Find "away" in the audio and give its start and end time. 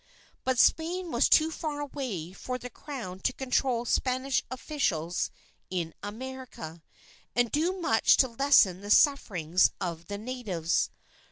1.79-2.33